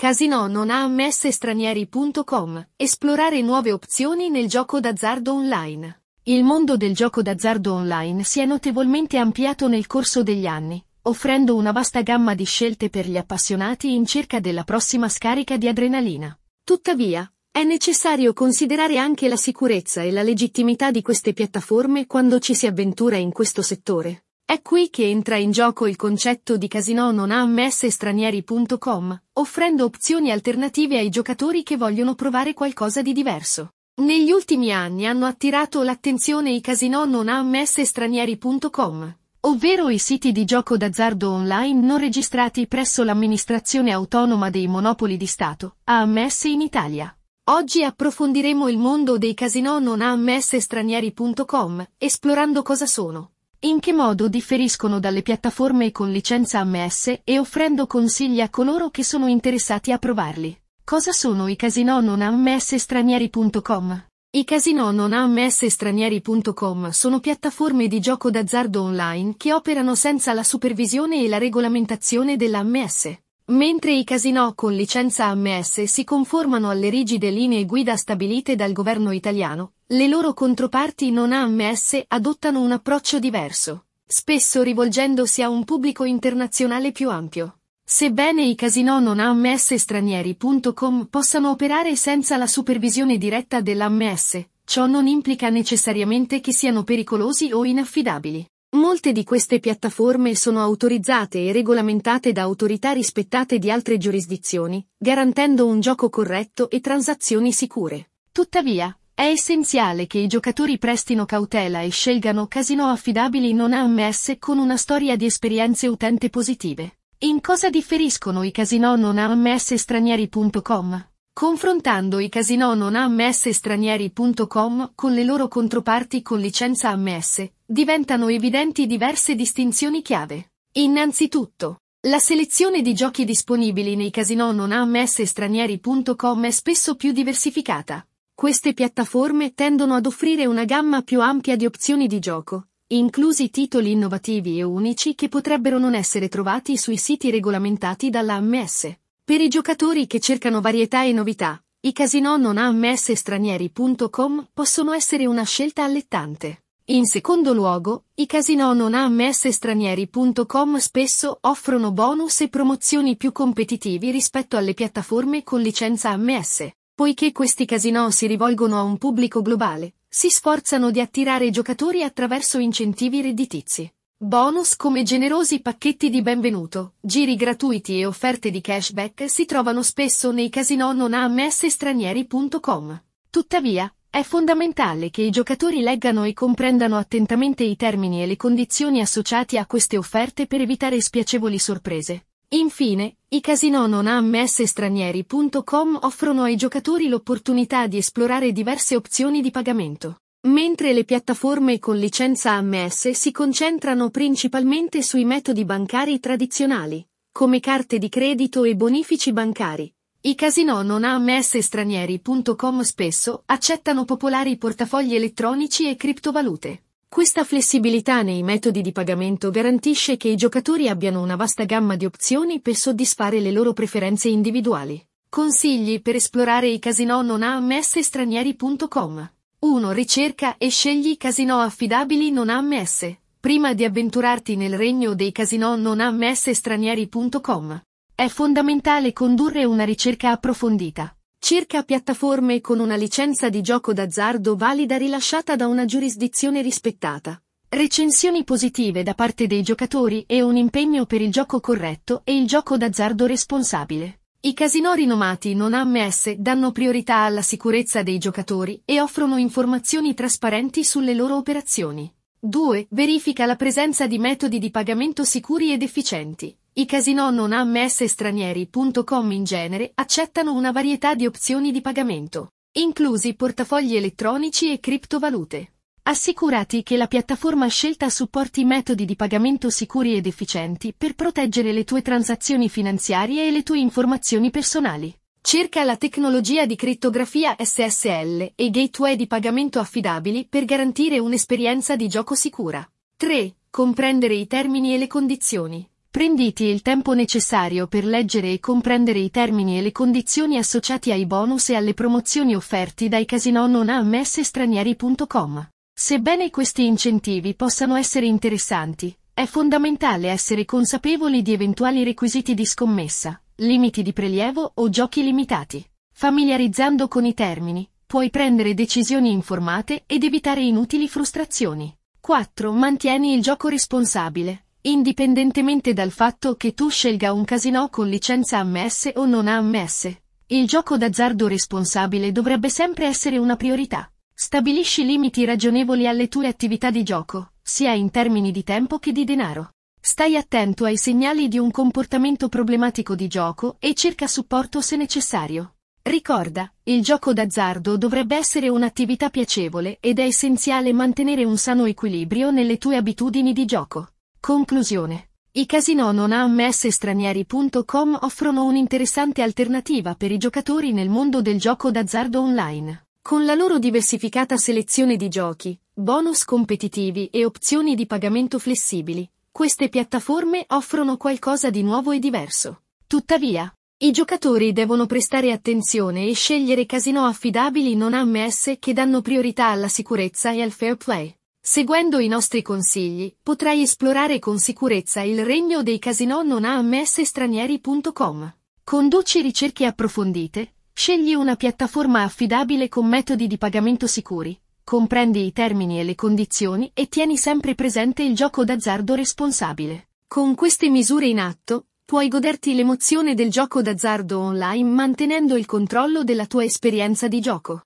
[0.00, 2.68] Casino non ha ammesso stranieri.com.
[2.76, 6.02] Esplorare nuove opzioni nel gioco d'azzardo online.
[6.22, 11.56] Il mondo del gioco d'azzardo online si è notevolmente ampliato nel corso degli anni, offrendo
[11.56, 16.38] una vasta gamma di scelte per gli appassionati in cerca della prossima scarica di adrenalina.
[16.62, 22.54] Tuttavia, è necessario considerare anche la sicurezza e la legittimità di queste piattaforme quando ci
[22.54, 24.27] si avventura in questo settore.
[24.50, 30.30] È qui che entra in gioco il concetto di casino non ammesso stranieri.com, offrendo opzioni
[30.30, 33.72] alternative ai giocatori che vogliono provare qualcosa di diverso.
[33.96, 40.46] Negli ultimi anni hanno attirato l'attenzione i casino non ammesso stranieri.com, ovvero i siti di
[40.46, 47.14] gioco d'azzardo online non registrati presso l'amministrazione autonoma dei monopoli di Stato, AMS in Italia.
[47.50, 54.28] Oggi approfondiremo il mondo dei casino non AMS stranieri.com, esplorando cosa sono, in che modo
[54.28, 59.98] differiscono dalle piattaforme con licenza AMS e offrendo consigli a coloro che sono interessati a
[59.98, 60.56] provarli.
[60.84, 64.06] Cosa sono i casino non AMS stranieri.com?
[64.30, 70.44] I casino non AMS stranieri.com sono piattaforme di gioco d'azzardo online che operano senza la
[70.44, 73.18] supervisione e la regolamentazione dell'AMS.
[73.50, 79.10] Mentre i casino con licenza AMS si conformano alle rigide linee guida stabilite dal governo
[79.10, 86.04] italiano, le loro controparti non AMS adottano un approccio diverso, spesso rivolgendosi a un pubblico
[86.04, 87.60] internazionale più ampio.
[87.82, 95.06] Sebbene i casino non AMS stranieri.com possano operare senza la supervisione diretta dell'AMS, ciò non
[95.06, 98.46] implica necessariamente che siano pericolosi o inaffidabili.
[98.78, 105.66] Molte di queste piattaforme sono autorizzate e regolamentate da autorità rispettate di altre giurisdizioni, garantendo
[105.66, 108.10] un gioco corretto e transazioni sicure.
[108.30, 114.58] Tuttavia, è essenziale che i giocatori prestino cautela e scelgano casino affidabili non AMS con
[114.58, 116.98] una storia di esperienze utente positive.
[117.18, 121.07] In cosa differiscono i casino non AMS stranieri.com?
[121.38, 128.88] Confrontando i casino non AMS stranieri.com con le loro controparti con licenza AMS, diventano evidenti
[128.88, 130.54] diverse distinzioni chiave.
[130.78, 131.76] Innanzitutto,
[132.08, 138.04] la selezione di giochi disponibili nei casino non AMS stranieri.com è spesso più diversificata.
[138.34, 143.92] Queste piattaforme tendono ad offrire una gamma più ampia di opzioni di gioco, inclusi titoli
[143.92, 148.92] innovativi e unici che potrebbero non essere trovati sui siti regolamentati dalla AMS.
[149.28, 155.26] Per i giocatori che cercano varietà e novità, i casino non AMS stranieri.com possono essere
[155.26, 156.62] una scelta allettante.
[156.86, 164.10] In secondo luogo, i casino non AMS stranieri.com spesso offrono bonus e promozioni più competitivi
[164.10, 166.66] rispetto alle piattaforme con licenza AMS.
[166.94, 172.56] Poiché questi casino si rivolgono a un pubblico globale, si sforzano di attirare giocatori attraverso
[172.56, 173.92] incentivi redditizi.
[174.20, 180.32] Bonus come generosi pacchetti di benvenuto, giri gratuiti e offerte di cashback si trovano spesso
[180.32, 183.00] nei casino non AMS stranieri.com.
[183.30, 189.00] Tuttavia, è fondamentale che i giocatori leggano e comprendano attentamente i termini e le condizioni
[189.00, 192.26] associati a queste offerte per evitare spiacevoli sorprese.
[192.48, 199.52] Infine, i casino non AMS stranieri.com offrono ai giocatori l'opportunità di esplorare diverse opzioni di
[199.52, 200.22] pagamento.
[200.46, 207.98] Mentre le piattaforme con licenza AMS si concentrano principalmente sui metodi bancari tradizionali, come carte
[207.98, 215.88] di credito e bonifici bancari, i casino non AMS stranieri.com spesso accettano popolari portafogli elettronici
[215.88, 216.84] e criptovalute.
[217.08, 222.04] Questa flessibilità nei metodi di pagamento garantisce che i giocatori abbiano una vasta gamma di
[222.04, 225.04] opzioni per soddisfare le loro preferenze individuali.
[225.28, 229.90] Consigli per esplorare i casino non AMS stranieri.com 1.
[229.90, 233.12] Ricerca e scegli casino affidabili non AMS.
[233.40, 237.82] Prima di avventurarti nel regno dei casino non AMS stranieri.com.
[238.14, 241.12] È fondamentale condurre una ricerca approfondita.
[241.40, 247.40] Cerca piattaforme con una licenza di gioco d'azzardo valida rilasciata da una giurisdizione rispettata.
[247.68, 252.46] Recensioni positive da parte dei giocatori e un impegno per il gioco corretto e il
[252.46, 254.17] gioco d'azzardo responsabile.
[254.40, 260.84] I casino rinomati non AMS danno priorità alla sicurezza dei giocatori e offrono informazioni trasparenti
[260.84, 262.08] sulle loro operazioni.
[262.38, 262.86] 2.
[262.90, 266.56] Verifica la presenza di metodi di pagamento sicuri ed efficienti.
[266.74, 273.34] I casino non AMS stranieri.com in genere accettano una varietà di opzioni di pagamento, inclusi
[273.34, 275.77] portafogli elettronici e criptovalute.
[276.08, 281.84] Assicurati che la piattaforma scelta supporti metodi di pagamento sicuri ed efficienti per proteggere le
[281.84, 285.14] tue transazioni finanziarie e le tue informazioni personali.
[285.42, 292.08] Cerca la tecnologia di crittografia SSL e gateway di pagamento affidabili per garantire un'esperienza di
[292.08, 292.90] gioco sicura.
[293.18, 293.56] 3.
[293.68, 295.86] Comprendere i termini e le condizioni.
[296.10, 301.26] Prenditi il tempo necessario per leggere e comprendere i termini e le condizioni associati ai
[301.26, 305.68] bonus e alle promozioni offerti dai casinò non ammesse stranieri.com.
[306.00, 313.42] Sebbene questi incentivi possano essere interessanti, è fondamentale essere consapevoli di eventuali requisiti di scommessa,
[313.56, 315.84] limiti di prelievo o giochi limitati.
[316.14, 321.92] Familiarizzando con i termini, puoi prendere decisioni informate ed evitare inutili frustrazioni.
[322.20, 322.70] 4.
[322.70, 324.66] Mantieni il gioco responsabile.
[324.82, 330.68] Indipendentemente dal fatto che tu scelga un casino con licenza ammesse o non ammesse, il
[330.68, 334.08] gioco d'azzardo responsabile dovrebbe sempre essere una priorità.
[334.40, 339.24] Stabilisci limiti ragionevoli alle tue attività di gioco, sia in termini di tempo che di
[339.24, 339.70] denaro.
[340.00, 345.74] Stai attento ai segnali di un comportamento problematico di gioco e cerca supporto se necessario.
[346.02, 352.52] Ricorda, il gioco d'azzardo dovrebbe essere un'attività piacevole ed è essenziale mantenere un sano equilibrio
[352.52, 354.10] nelle tue abitudini di gioco.
[354.38, 355.30] Conclusione.
[355.50, 361.90] I casinò non ammesse stranieri.com offrono un'interessante alternativa per i giocatori nel mondo del gioco
[361.90, 363.02] d'azzardo online.
[363.28, 369.90] Con la loro diversificata selezione di giochi, bonus competitivi e opzioni di pagamento flessibili, queste
[369.90, 372.84] piattaforme offrono qualcosa di nuovo e diverso.
[373.06, 379.66] Tuttavia, i giocatori devono prestare attenzione e scegliere casinò affidabili non ammesse che danno priorità
[379.66, 381.30] alla sicurezza e al fair play.
[381.60, 388.54] Seguendo i nostri consigli, potrai esplorare con sicurezza il regno dei casinò non ammesse stranieri.com.
[388.82, 396.00] Conduci ricerche approfondite, scegli una piattaforma affidabile con metodi di pagamento sicuri, comprendi i termini
[396.00, 400.08] e le condizioni e tieni sempre presente il gioco d'azzardo responsabile.
[400.26, 406.24] Con queste misure in atto, puoi goderti l'emozione del gioco d'azzardo online mantenendo il controllo
[406.24, 407.84] della tua esperienza di gioco.